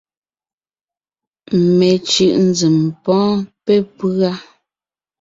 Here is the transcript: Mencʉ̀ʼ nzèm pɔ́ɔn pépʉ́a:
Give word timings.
Mencʉ̀ʼ 1.77 2.35
nzèm 2.47 2.77
pɔ́ɔn 3.03 3.37
pépʉ́a: 3.65 4.31